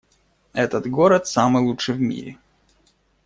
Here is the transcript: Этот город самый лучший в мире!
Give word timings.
Этот 0.53 0.89
город 0.89 1.27
самый 1.27 1.61
лучший 1.61 1.93
в 1.93 1.99
мире! 2.01 2.39